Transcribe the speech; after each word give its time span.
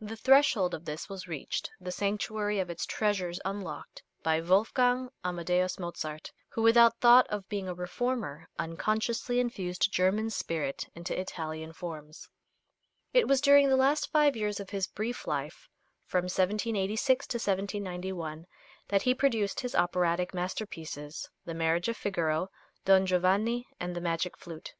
The 0.00 0.16
threshold 0.16 0.74
of 0.74 0.86
this 0.86 1.08
was 1.08 1.28
reached, 1.28 1.70
the 1.80 1.92
sanctuary 1.92 2.58
of 2.58 2.68
its 2.68 2.84
treasures 2.84 3.38
unlocked, 3.44 4.02
by 4.24 4.40
Wolfgang 4.40 5.08
Amadeus 5.24 5.78
Mozart, 5.78 6.32
who, 6.48 6.62
without 6.62 6.98
thought 6.98 7.28
of 7.28 7.48
being 7.48 7.68
a 7.68 7.72
reformer, 7.74 8.48
unconsciously 8.58 9.38
infused 9.38 9.92
German 9.92 10.30
spirit 10.30 10.88
into 10.96 11.16
Italian 11.16 11.72
forms. 11.72 12.28
It 13.12 13.28
was 13.28 13.40
during 13.40 13.68
the 13.68 13.76
last 13.76 14.10
five 14.10 14.34
years 14.34 14.58
of 14.58 14.70
his 14.70 14.88
brief 14.88 15.28
life, 15.28 15.68
from 16.06 16.24
1786 16.24 17.28
to 17.28 17.36
1791, 17.36 18.48
that 18.88 19.02
he 19.02 19.14
produced 19.14 19.60
his 19.60 19.76
operatic 19.76 20.34
masterpieces, 20.34 21.30
"The 21.44 21.54
Marriage 21.54 21.86
of 21.86 21.96
Figaro," 21.96 22.48
"Don 22.84 23.06
Giovanni," 23.06 23.68
and 23.78 23.94
"The 23.94 24.00
Magic 24.00 24.36
Flute." 24.36 24.74